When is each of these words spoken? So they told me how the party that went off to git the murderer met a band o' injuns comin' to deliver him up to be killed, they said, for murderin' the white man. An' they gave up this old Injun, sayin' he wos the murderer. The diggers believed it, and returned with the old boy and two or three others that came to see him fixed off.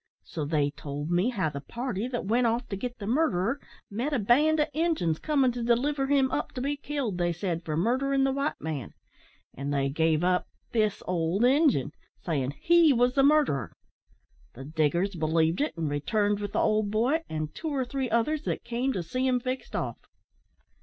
So 0.23 0.45
they 0.45 0.71
told 0.71 1.11
me 1.11 1.29
how 1.29 1.49
the 1.49 1.61
party 1.61 2.07
that 2.07 2.25
went 2.25 2.47
off 2.47 2.67
to 2.69 2.75
git 2.75 2.97
the 2.97 3.05
murderer 3.05 3.59
met 3.91 4.13
a 4.13 4.17
band 4.17 4.59
o' 4.59 4.65
injuns 4.73 5.19
comin' 5.19 5.51
to 5.51 5.61
deliver 5.61 6.07
him 6.07 6.31
up 6.31 6.53
to 6.53 6.61
be 6.61 6.75
killed, 6.75 7.19
they 7.19 7.31
said, 7.31 7.63
for 7.63 7.77
murderin' 7.77 8.23
the 8.23 8.31
white 8.31 8.59
man. 8.59 8.95
An' 9.53 9.69
they 9.69 9.89
gave 9.89 10.23
up 10.23 10.47
this 10.71 11.03
old 11.05 11.45
Injun, 11.45 11.91
sayin' 12.19 12.49
he 12.49 12.91
wos 12.91 13.13
the 13.13 13.21
murderer. 13.21 13.73
The 14.53 14.63
diggers 14.65 15.13
believed 15.13 15.61
it, 15.61 15.77
and 15.77 15.87
returned 15.87 16.39
with 16.39 16.53
the 16.53 16.59
old 16.59 16.89
boy 16.89 17.21
and 17.29 17.53
two 17.53 17.67
or 17.69 17.85
three 17.85 18.09
others 18.09 18.41
that 18.45 18.63
came 18.63 18.91
to 18.93 19.03
see 19.03 19.27
him 19.27 19.39
fixed 19.39 19.75
off. 19.75 19.99